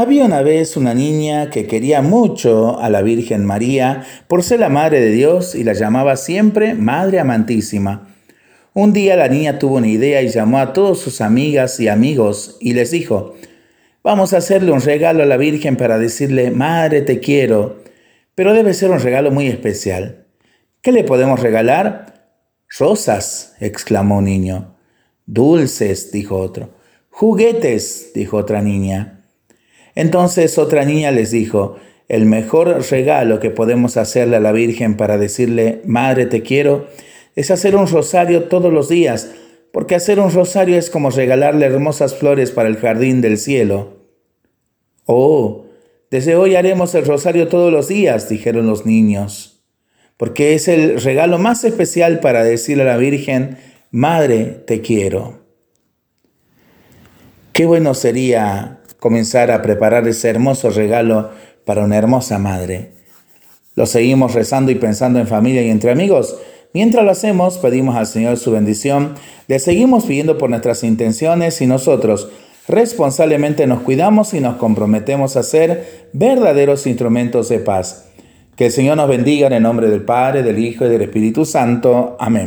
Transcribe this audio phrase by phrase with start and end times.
[0.00, 4.68] Había una vez una niña que quería mucho a la Virgen María por ser la
[4.68, 8.06] Madre de Dios y la llamaba siempre Madre Amantísima.
[8.74, 12.58] Un día la niña tuvo una idea y llamó a todas sus amigas y amigos
[12.60, 13.34] y les dijo,
[14.04, 17.82] vamos a hacerle un regalo a la Virgen para decirle, Madre, te quiero,
[18.36, 20.26] pero debe ser un regalo muy especial.
[20.80, 22.30] ¿Qué le podemos regalar?
[22.78, 24.76] Rosas, exclamó un niño.
[25.26, 26.70] Dulces, dijo otro.
[27.10, 29.17] Juguetes, dijo otra niña.
[29.98, 31.74] Entonces otra niña les dijo,
[32.06, 36.86] el mejor regalo que podemos hacerle a la Virgen para decirle, Madre, te quiero,
[37.34, 39.32] es hacer un rosario todos los días,
[39.72, 43.96] porque hacer un rosario es como regalarle hermosas flores para el jardín del cielo.
[45.04, 45.64] Oh,
[46.12, 49.64] desde hoy haremos el rosario todos los días, dijeron los niños,
[50.16, 53.58] porque es el regalo más especial para decirle a la Virgen,
[53.90, 55.40] Madre, te quiero.
[57.52, 61.30] Qué bueno sería comenzar a preparar ese hermoso regalo
[61.64, 62.92] para una hermosa madre.
[63.74, 66.36] Lo seguimos rezando y pensando en familia y entre amigos.
[66.74, 69.14] Mientras lo hacemos, pedimos al Señor su bendición,
[69.46, 72.28] le seguimos pidiendo por nuestras intenciones y nosotros
[72.66, 78.04] responsablemente nos cuidamos y nos comprometemos a ser verdaderos instrumentos de paz.
[78.56, 81.44] Que el Señor nos bendiga en el nombre del Padre, del Hijo y del Espíritu
[81.44, 82.16] Santo.
[82.18, 82.46] Amén.